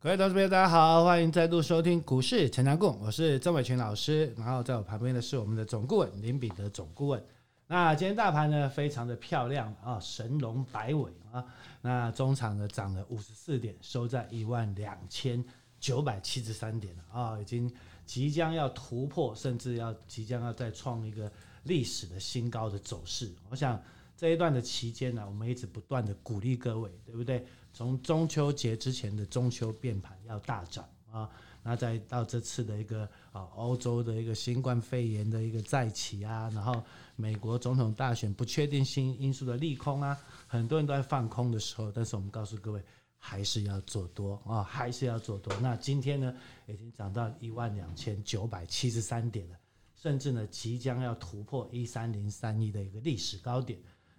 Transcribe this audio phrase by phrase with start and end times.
[0.00, 4.32] 各位同学们，大家好，欢迎再度收听股市强强滚，我是曾伟群老师。
[4.38, 7.20] 然后在我旁边的是我们的总顾问林彼得总顾问。
[7.66, 11.44] 那今天大盘呢，非常的漂亮啊，神龙摆尾啊。
[11.82, 15.44] 那中场呢涨了五十四点，收在一万两千
[15.80, 17.68] 九百七十三点了啊，已经
[18.06, 21.28] 即将要突破，甚至要即将要再创一个
[21.64, 23.28] 历史的新高的走势。
[23.50, 23.82] 我想
[24.18, 27.46] 这一段的期间呢，我们一直不断的鼓励各位，对不对？
[27.72, 31.30] 从中秋节之前的中秋变盘要大涨啊，
[31.62, 36.82] 那再到这次的一个啊欧洲的一个新冠肺炎的一个再起啊，然后
[37.14, 42.82] 美国总统大选不确定性因素的利空啊，很多人都在放空的时候，但是我们告诉各位
[43.18, 45.56] 还是要做多啊，还是要做多。
[45.60, 46.34] 那今天呢，
[46.66, 49.56] 已经涨到一万两千九百七十三点了，
[49.94, 53.78] 甚至呢即将要突破一三零三一的一个历史高点。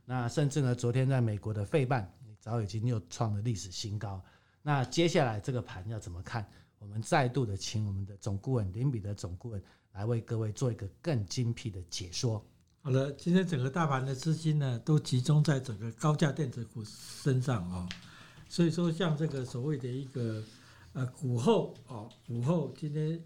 [0.09, 2.12] 那甚至呢，昨天在美国的费半。
[2.41, 4.20] 早已经又创了历史新高，
[4.62, 6.49] 那接下来这个盘要怎么看？
[6.80, 12.43] 我们再度的请我们的总顾问林比的总顾问来为各位做一个更精辟的解说。
[12.82, 17.90] 好了，今天整个大盘的资金呢，都集中在整个高价电子股身上啊，
[18.48, 20.41] 所以说像这个所谓的一个
[20.93, 23.21] 呃股后哦，股后今天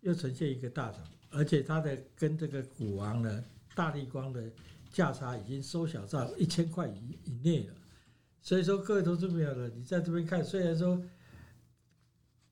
[0.00, 4.50] 又呈现一个大涨，而且它的跟这个股王呢，大立光的
[4.96, 7.74] 价差已经缩小到一千块以以内了。
[8.40, 11.04] 所以说，各位投资朋友呢，你在这边看，虽然说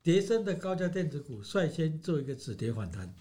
[0.03, 3.15] 跌深的高价电子股率先做一个止跌反弹，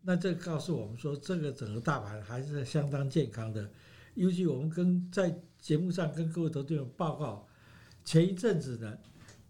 [0.00, 3.70] 那这告诉我们说，这个整个大盘还是相当健康的。
[4.14, 7.46] 尤其我们跟在节目上跟各位投资朋友报告，
[8.02, 8.96] 前一阵子呢，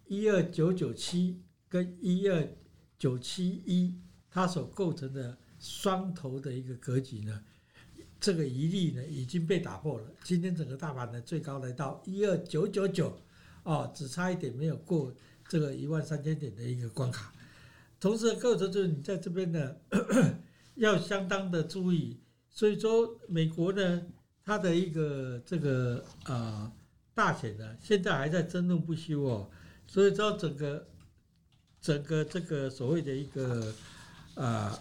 [0.08, 2.48] 一二九九七跟一二
[2.98, 3.96] 九七一，
[4.28, 7.44] 它所构成的双头的一个格局呢。
[8.20, 10.04] 这个疑虑呢已经被打破了。
[10.22, 13.18] 今天整个大盘呢最高来到一二九九九，
[13.62, 15.10] 哦，只差一点没有过
[15.48, 17.32] 这个一万三千点的一个关卡。
[17.98, 19.74] 同时，各位投资你在这边呢
[20.76, 22.18] 要相当的注意。
[22.50, 24.02] 所以说，美国呢
[24.44, 26.70] 它的一个这个啊
[27.14, 29.50] 大选呢现在还在争论不休哦。
[29.86, 30.86] 所以说，整个
[31.80, 33.72] 整个这个所谓的一个
[34.34, 34.78] 啊。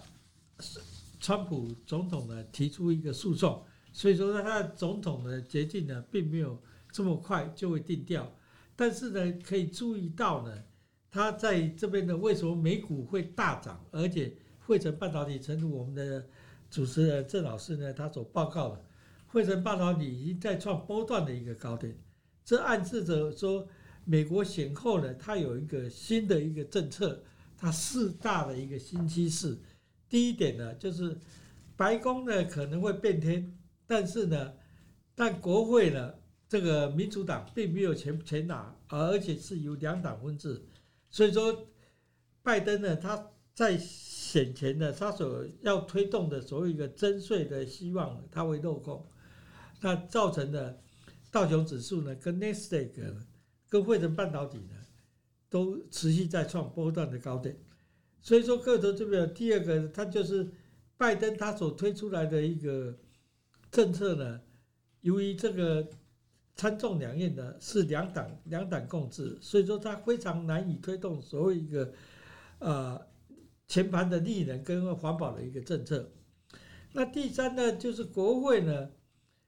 [1.20, 6.60] 川普总统呢提出一个诉讼，所以说呢，他的总统的决定呢并没有
[6.90, 8.34] 这么快就会定调，
[8.74, 10.64] 但是呢可以注意到呢，
[11.10, 16.26] 他在这边呢为什么美股会大涨，而且费城半导体，正如我们的
[16.70, 18.84] 主持人郑老师呢他所报告的，
[19.28, 21.94] 费城半导体已经在创波段的一个高点，
[22.44, 23.68] 这暗示着说
[24.04, 27.22] 美国选后呢它有一个新的一个政策，
[27.58, 29.58] 它四大的一个新趋势。
[30.10, 31.16] 第一点呢，就是
[31.76, 33.56] 白宫呢可能会变天，
[33.86, 34.52] 但是呢，
[35.14, 36.14] 但国会呢，
[36.48, 40.62] 这个民主党并没有全全拿，而且是由两党分治，
[41.08, 41.68] 所以说，
[42.42, 49.06] 拜登呢，他在选前呢，他所要推动的所谓一个征税的希望，他会落空，
[49.80, 50.80] 那造成的
[51.30, 53.16] 道琼指数呢，跟纳斯达克、
[53.68, 54.74] 跟费城半导体呢，
[55.48, 57.56] 都持续在创波段的高点。
[58.22, 60.46] 所以说，个头这边第二个，他就是
[60.98, 62.94] 拜登他所推出来的一个
[63.70, 64.40] 政策呢，
[65.00, 65.88] 由于这个
[66.54, 71.92] 参众两院呢是两党两党共治，所以说他非常难以推动所谓一个
[72.58, 73.00] 呃
[73.66, 76.12] 全盘的利能跟环保的一个政策。
[76.92, 78.90] 那第三呢，就是国会呢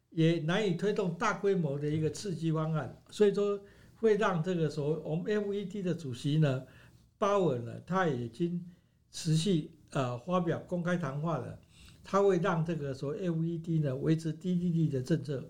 [0.08, 3.60] 也难以推动大规模的一个刺激方案，所以说
[3.96, 6.64] 会让这个所谓我们 FED 的主席呢。
[7.22, 8.60] 鲍尔呢，他已经
[9.12, 11.56] 持续呃发表公开谈话了，
[12.02, 15.48] 他会让这个所谓 FED 呢维持低利率的政策，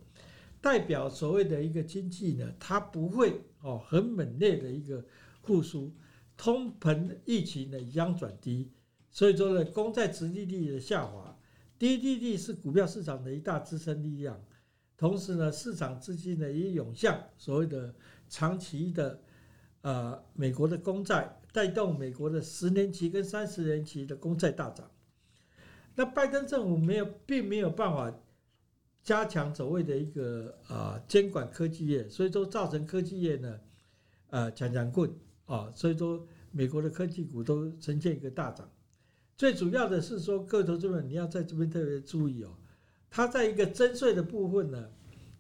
[0.61, 5.03] 代表所谓的一个经济呢，它不会哦很猛烈的一个
[5.41, 5.91] 复苏，
[6.37, 8.71] 通膨疫情呢将转低，
[9.11, 11.35] 所以说呢，公债殖利率的下滑，
[11.79, 14.39] 低利率是股票市场的一大支撑力量，
[14.99, 17.95] 同时呢，市场资金呢也涌向所谓的
[18.29, 19.19] 长期的
[19.81, 21.35] 呃美国的公债。
[21.53, 24.91] 带动美国的十年期跟三十年期的公债大涨，
[25.95, 28.13] 那拜登政府没有，并没有办法
[29.03, 33.61] 加强所谓的一个啊监管科技业，所以说造成科技业呢，
[34.31, 35.13] 呃强强棍
[35.45, 38.71] 啊，所以说美国的科技股都呈现一个大涨。
[39.37, 42.57] 最主要的是说，各位投资者你要在这边特别注意哦，
[43.11, 44.89] 它在一个征税的部分呢，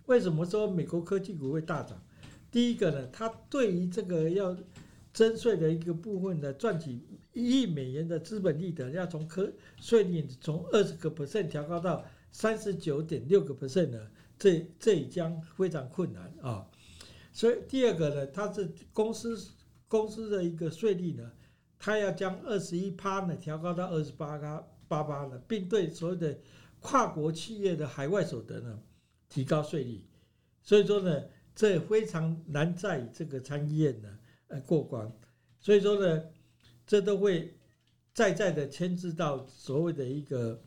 [0.06, 2.03] 为什么说美国科技股会大涨？
[2.50, 4.55] 第一个呢，它对于这个要
[5.12, 6.99] 征税的一个部分呢，赚取
[7.32, 16.67] 一亿美元的资本利得，要从科税率从二十个 percent 调高到三十九点六个 percent 呢，这这将非常困难啊。
[17.32, 19.38] 所以第二个呢，它是公司
[19.88, 21.31] 公司的一个税率呢，
[21.79, 26.38] 它要将二十一趴呢调高到二十八趴八趴呢，并对所有的
[26.81, 28.79] 跨国企业的海外所得呢
[29.29, 30.03] 提高税率。
[30.62, 31.23] 所以说呢，
[31.55, 34.08] 这非常难在这个参议院呢
[34.53, 35.11] 呃过关。
[35.59, 36.23] 所以说呢，
[36.87, 37.57] 这都会
[38.15, 40.63] 再再的牵制到所谓的一个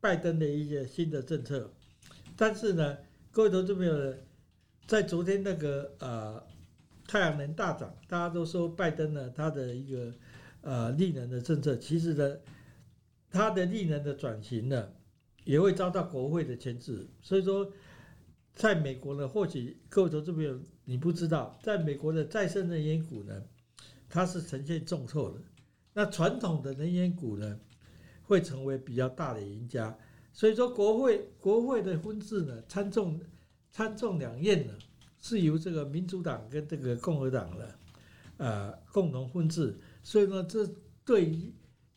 [0.00, 1.72] 拜登的一些新的政策。
[2.36, 2.98] 但是呢，
[3.30, 4.16] 各位投资朋友呢，
[4.86, 6.42] 在昨天那个呃
[7.06, 10.14] 太阳能大涨，大家都说拜登呢他的一个
[10.62, 12.36] 呃利能的政策，其实呢
[13.30, 14.92] 他的利能的转型呢
[15.44, 17.06] 也会遭到国会的牵制。
[17.22, 17.70] 所以说，
[18.54, 23.42] 在美国呢，或许各位投资朋友你不知道，在美国的再生能源股呢。
[24.06, 25.40] 它是呈现重挫的，
[25.92, 27.58] 那传统的能源股呢，
[28.22, 29.98] 会成为比较大的赢家。
[30.32, 33.18] 所以说，国会国会的分制呢，参众
[33.72, 34.72] 参众两院呢，
[35.20, 37.64] 是由这个民主党跟这个共和党呢，
[38.36, 39.76] 呃，共同分制。
[40.04, 40.64] 所以呢，这
[41.04, 41.52] 对于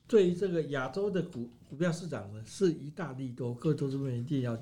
[0.07, 3.53] 对于这个亚洲的股股票市场呢，是一大利多。
[3.53, 4.57] 各位投资者一定要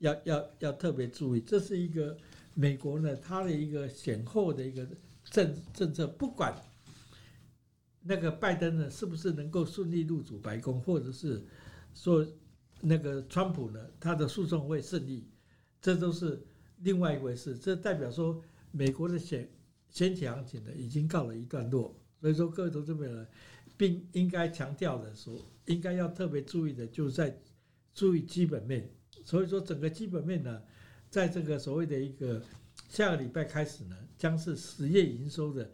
[0.00, 2.14] 要要要特别注意，这是一个
[2.52, 4.86] 美国呢，它的一个显厚的一个。
[5.30, 6.60] 政政策不管
[8.02, 11.40] 那个拜登呢是不是能够顺利入主白宫，或者是
[11.94, 12.26] 说
[12.80, 15.28] 那个川普呢他的诉讼会胜利，
[15.80, 16.42] 这都是
[16.78, 17.56] 另外一回事。
[17.56, 18.42] 这代表说
[18.72, 19.48] 美国的选
[19.88, 21.94] 选举行情呢已经告了一段落。
[22.20, 23.24] 所以说各位投资者呢，
[23.76, 27.38] 并应该强调的说，应该要特别注意的就是在
[27.94, 28.90] 注意基本面。
[29.24, 30.62] 所以说整个基本面呢，
[31.08, 32.42] 在这个所谓的一个。
[32.88, 35.70] 下个礼拜开始呢，将是十月营收的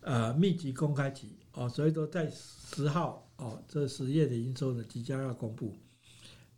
[0.00, 5.74] 呃密集公开期哦，所以说在十号哦，这十月的营收呢即将要公布。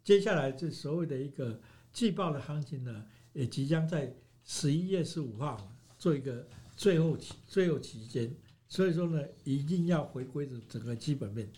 [0.02, 1.61] 接下来这所谓的一个
[1.93, 4.12] 季报的行情呢，也即将在
[4.44, 6.44] 十一月十五号做一个
[6.75, 8.34] 最后期最后期间，
[8.67, 11.49] 所以说呢，一定要回归的整个基本面。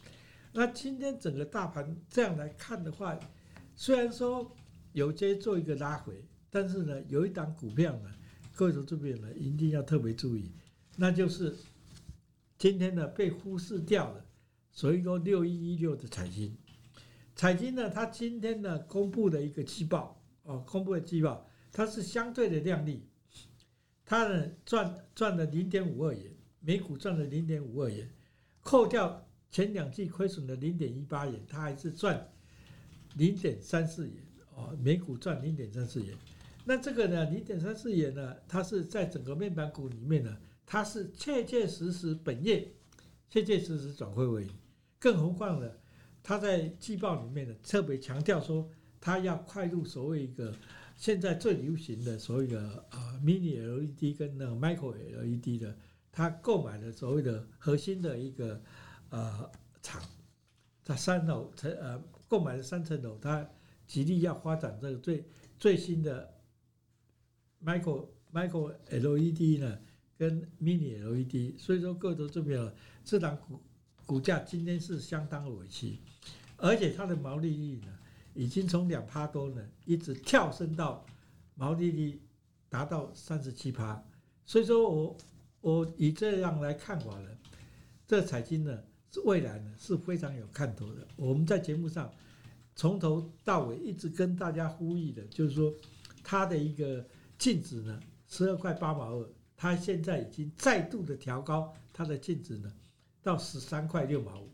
[0.52, 3.18] 那今天整个大盘这样来看的话，
[3.74, 4.54] 虽然说
[4.94, 8.10] 有些做一个拉回，但是呢，有一档股票呢。
[8.56, 10.52] 各位投资者呢，一定要特别注意，
[10.96, 11.56] 那就是
[12.56, 14.24] 今天呢被忽视掉了，
[14.70, 16.56] 所以说六一一六的彩金，
[17.34, 23.02] 彩金呢，它今天呢公布的一个季报哦，公布的季报，它是相对的亮丽，
[24.04, 28.08] 它呢赚赚了零点五二元，每股赚了零点五二元，
[28.60, 32.30] 扣掉前两季亏损的零点一八元，它还是赚
[33.16, 34.14] 零点三四元
[34.54, 36.16] 哦，每股赚零点三四元。
[36.64, 42.72] 那这个呢，零点三四元呢，它是在整个面板股里面呢，它是切切实实本业，
[43.28, 44.46] 切切实实转亏为。
[44.98, 45.70] 更何况呢，
[46.22, 48.70] 它在季报里面呢，特别强调说，
[49.00, 50.54] 它要快入所谓一个
[50.96, 52.58] 现在最流行的所谓的
[52.88, 55.76] 啊 mini LED 跟那个 micro LED 的，
[56.10, 58.58] 它购买了所谓的核心的一个
[59.10, 59.50] 呃
[59.82, 60.00] 厂，
[60.82, 63.46] 在三楼层呃购买了三层楼，它
[63.86, 65.24] 极力要发展这个最
[65.58, 66.32] 最新的。
[67.64, 69.78] Micro Micro LED 呢，
[70.18, 72.70] 跟 Mini LED，所以说各都这边
[73.02, 73.58] 这档股
[74.04, 75.96] 股价今天是相当委屈，
[76.58, 77.98] 而且它的毛利率呢，
[78.34, 81.06] 已经从两趴多呢，一直跳升到
[81.54, 82.20] 毛利率
[82.68, 84.04] 达到三十七趴，
[84.44, 85.16] 所以说我
[85.62, 87.30] 我以这样来看法呢，
[88.06, 91.08] 这彩晶呢是未来呢是非常有看头的。
[91.16, 92.12] 我们在节目上
[92.76, 95.72] 从头到尾一直跟大家呼吁的，就是说
[96.22, 97.04] 它的一个。
[97.36, 102.72] 净值呢，十二块八毛二，它现在已经再度的调高它的净值呢，
[103.24, 104.48] 到十三块六毛五。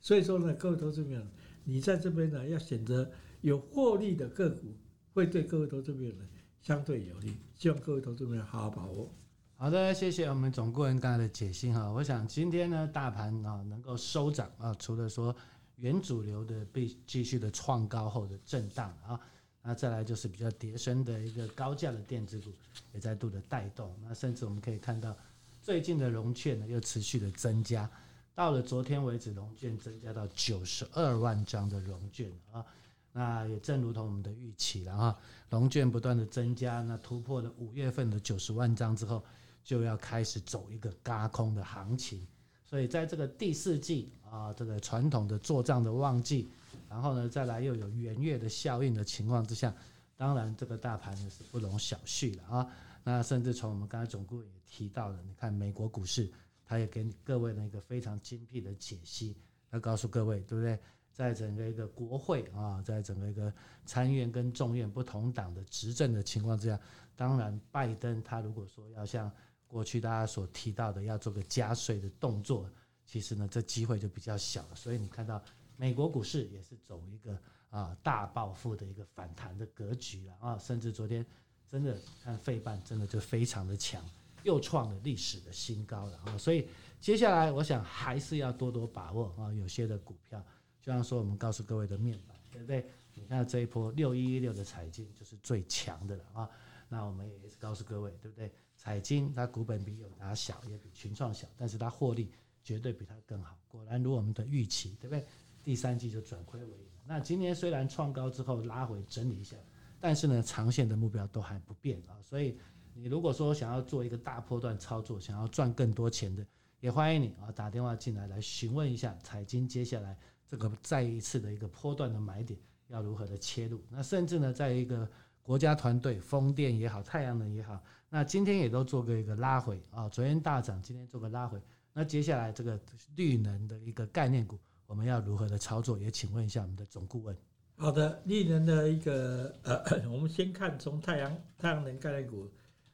[0.00, 1.20] 所以说呢，各位投资朋友，
[1.62, 3.08] 你在这边呢要选择
[3.42, 4.74] 有获利的个股，
[5.12, 6.26] 会对各位投资朋友呢
[6.62, 7.36] 相对有利。
[7.54, 9.12] 希望各位投资朋友好好把握。
[9.56, 11.92] 好的，谢谢我们总顾问刚才的解析哈。
[11.92, 15.36] 我想今天呢，大盘啊能够收涨啊，除了说
[15.82, 19.20] 原主流的被继续的创高后的震荡啊。
[19.64, 22.50] 那再来就是比较跌升的一个高价的电子股，
[22.92, 23.92] 也再度的带动。
[24.02, 25.16] 那甚至我们可以看到，
[25.60, 27.90] 最近的融券呢又持续的增加，
[28.34, 32.64] 到了昨天为止，融券增加到九十二万张的融券啊。
[33.12, 35.18] 那也正如同我们的预期了哈，
[35.50, 39.22] 融券不断的增加，那突破了五月份的九十万张之后，
[39.62, 42.26] 就要开始走一个轧空的行情。
[42.72, 46.48] 所以在这个第四季啊，这个传统的做账的旺季。
[46.88, 49.74] 然后呢，再来又有元月的效应的情况之下，
[50.16, 52.66] 当然这个大盘呢是不容小觑的啊。
[53.04, 56.30] 那甚至从我们刚才总顾问也提到了，你看美国股市，
[56.64, 59.36] 他也给各位呢一个非常精辟的解析，
[59.70, 60.78] 他告诉各位，对不对？
[61.12, 63.52] 在整个一个国会啊，在整个一个
[63.84, 66.80] 参院跟众院不同党的执政的情况之下，
[67.16, 69.30] 当然拜登他如果说要像
[69.72, 72.68] 过去大家所提到的要做个加税的动作，
[73.06, 74.74] 其实呢，这机会就比较小了。
[74.74, 75.42] 所以你看到
[75.78, 77.38] 美国股市也是走一个
[77.70, 81.24] 啊大报复的一个反弹的格局了啊，甚至昨天
[81.66, 84.04] 真的看费半真的就非常的强，
[84.42, 86.36] 又创了历史的新高了啊。
[86.36, 86.68] 所以
[87.00, 90.38] 接下来我想还是要多多把握啊，有些的股票，
[90.82, 92.86] 就像说我们告诉各位的面板，对不对？
[93.14, 96.50] 你看这一波六一一六的彩晶就是最强的了啊。
[96.88, 98.52] 那我们也是告诉各位，对不对？
[98.82, 102.32] 彩晶它股本比友达小，也比群创小，但是它获利
[102.64, 103.56] 绝对比它更好。
[103.68, 105.24] 果然如我们的预期，对不对？
[105.62, 106.86] 第三季就转亏为盈。
[107.06, 109.54] 那今年虽然创高之后拉回整理一下，
[110.00, 112.18] 但是呢，长线的目标都还不变啊。
[112.24, 112.58] 所以
[112.92, 116.44] 你如果说想要做一个大波段操作，想要赚更多钱的，
[116.80, 122.58] 也欢迎你啊打电话进来来询问一下彩晶接下来这个再一次的一个波段的买点
[122.88, 123.80] 要如何的切入。
[123.88, 125.08] 那甚至呢，在一个
[125.42, 130.08] 国家团队，风电也好，太阳能也好，那今天也都做个一个拉回啊。
[130.08, 131.60] 昨天大涨，今天做个拉回。
[131.92, 132.80] 那接下来这个
[133.16, 135.98] 绿能的一个概念股，我们要如何的操作？
[135.98, 137.36] 也请问一下我们的总顾问。
[137.76, 142.44] 好的，绿能的一个呃， 我们先看从太阳太阳能概念股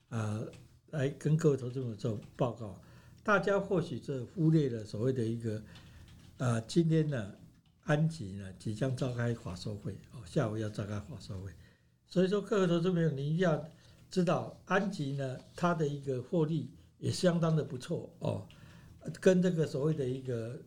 [0.09, 0.49] 啊、呃、
[0.91, 2.81] 来跟各位投资者做报告。
[3.23, 5.63] 大家或许这忽略了所谓的一个、
[6.39, 7.35] 呃，今天呢，
[7.85, 11.53] 安吉呢即将召开法说会哦，下午要召开法说会。
[12.11, 13.63] 所以说，各位投资朋友，你一定要
[14.11, 18.49] 知道，安吉呢，它的一个获利也相当的不错哦，
[19.21, 20.59] 跟这个所谓的一个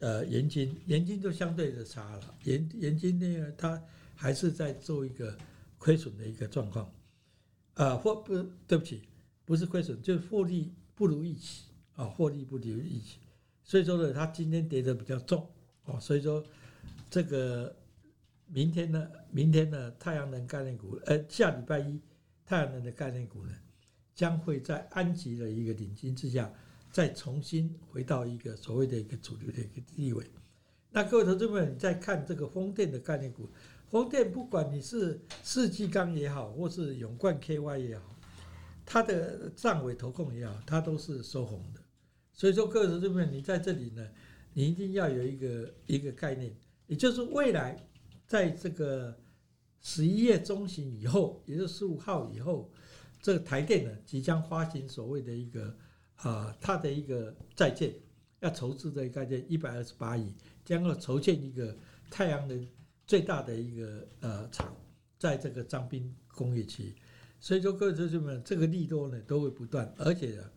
[0.00, 2.34] 呃盐金，盐金就相对的差了。
[2.44, 3.82] 元元晶呢，它
[4.14, 5.34] 还是在做一个
[5.78, 6.92] 亏损的一个状况，
[7.74, 9.00] 啊，或不对不起，
[9.46, 11.64] 不是亏损，就是获利不如预期
[11.96, 13.20] 啊，获利不如预期。
[13.64, 15.48] 所以说呢，它今天跌得比较重
[15.86, 16.44] 哦，所以说
[17.08, 17.74] 这个。
[18.52, 19.08] 明天呢？
[19.30, 19.92] 明天呢？
[19.92, 22.00] 太阳能概念股，呃，下礼拜一，
[22.44, 23.52] 太阳能的概念股呢，
[24.12, 26.52] 将会在安集的一个领军之下，
[26.90, 30.24] 再重新回到一个所谓的一个主流的一个地位。
[30.90, 33.48] 那各位投资朋友，你再看这个风电的概念股，
[33.88, 38.16] 风电不管你是世纪钢也好，或是永冠 KY 也好，
[38.84, 41.80] 它的上尾投控也好，它都是收红的。
[42.32, 44.04] 所以说，各位投资朋友，你在这里呢，
[44.52, 46.52] 你一定要有一个一个概念，
[46.88, 47.86] 也就是未来。
[48.30, 49.18] 在这个
[49.80, 52.70] 十一月中旬以后，也就是十五号以后，
[53.20, 55.64] 这个台电呢即将发行所谓的一个
[56.14, 57.92] 啊、呃，它的一个债券，
[58.38, 60.32] 要筹资的概念一百二十八亿，
[60.64, 61.76] 将要筹建一个
[62.08, 62.68] 太阳能
[63.04, 64.72] 最大的一个呃厂，
[65.18, 66.94] 在这个彰滨工业区。
[67.40, 70.48] 所以说各位同学们，这个利多呢都会不断，而且呢，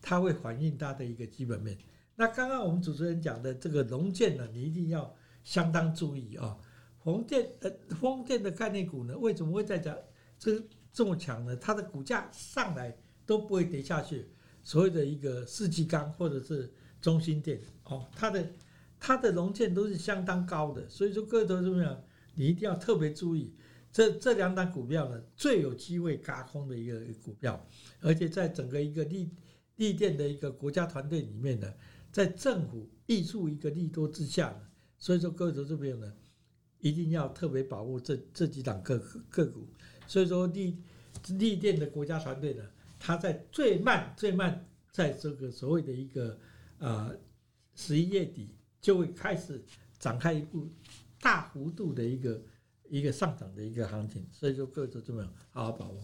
[0.00, 1.76] 它会反映它的一个基本面。
[2.14, 6.56] 那刚刚我们主持人讲的这个龙建呢，你一定要相当注意啊。
[7.08, 10.04] 风电呃，风电的概念股呢，为什么会在这
[10.38, 10.62] 这
[10.92, 11.56] 这么强呢？
[11.56, 14.28] 它的股价上来都不会跌下去。
[14.62, 18.46] 所谓的一个世纪钢或者是中兴电哦，它的
[19.00, 20.86] 它的融券都是相当高的。
[20.86, 23.54] 所以说，各位投资者，你一定要特别注意
[23.90, 27.66] 这这两档股票呢，最有机会嘎空的一个股票，
[28.00, 29.30] 而且在整个一个利
[29.76, 31.72] 利电的一个国家团队里面呢，
[32.12, 34.60] 在政府挹注一个利多之下呢，
[34.98, 36.12] 所以说各位投资朋友呢。
[36.80, 39.66] 一定要特别把握这这几档个个股，
[40.06, 40.76] 所以说力
[41.28, 42.62] 力电的国家团队呢，
[42.98, 46.38] 它在最慢最慢，在这个所谓的一个
[46.78, 47.14] 呃
[47.74, 49.64] 十一月底就会开始
[49.98, 50.68] 展开一步
[51.20, 52.40] 大幅度的一个
[52.88, 56.00] 一个上涨的一个行情，所以说各位投资者好好把握。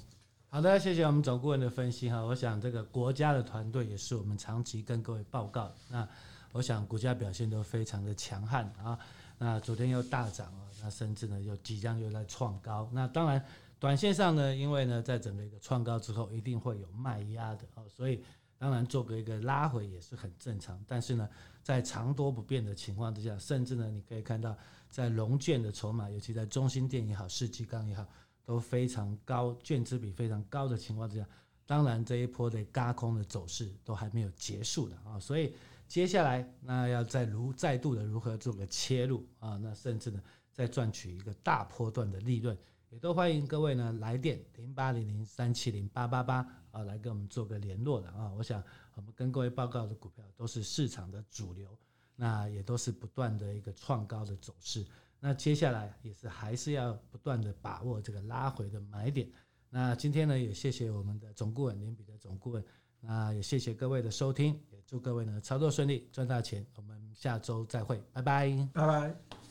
[0.49, 6.09] 好的，谢谢我们总顾问的分析哈，我想这个国家的团队也是我们长期跟各位报告，那
[6.53, 8.99] 我想股价表现都非常的强悍啊。
[9.45, 12.89] 那昨天又大涨啊，那甚至呢又即将又在创高。
[12.95, 13.45] 那当然，
[13.79, 18.25] 短线上呢，因为呢在整个一个创高之后，一定会有卖压的哦，所以
[18.57, 20.83] 当然做个一个拉回也是很正常。
[20.89, 21.29] 但是呢，
[21.63, 24.57] 在长多不变的情况之下，甚至呢你可以看到，
[24.89, 28.09] 在龙卷的筹码，尤其在中兴电也好、世纪钢也好，
[28.47, 31.29] 都非常高，卷资比非常高的情况之下，
[31.67, 35.53] 当然这一波的轧空的走势都还没有结束的啊，所以。
[35.95, 39.57] 接下来，那要再如再度的如何做个切入啊？
[39.63, 40.21] 那甚至呢，
[40.51, 42.59] 再赚取一个大波段的利润，
[42.91, 48.33] 也都欢迎各位呢来电零八零零三七零八八八啊，来跟我们做个联络的啊。
[48.37, 48.61] 我想
[48.97, 51.79] 我们跟各位报告的股票都是市场的主流，
[52.17, 54.85] 那也都是不断的一个创高的走势。
[55.21, 59.31] 那接下来也是还是要不断的把握这个拉回的买点。
[59.71, 62.65] 那今天呢，也谢谢我们的总顾问林比的总顾问，
[63.07, 64.59] 那也谢谢各位的收听。
[64.71, 66.65] 也祝各位呢操作顺利，赚大钱。
[66.77, 69.44] 我们下周再会，拜拜，拜拜。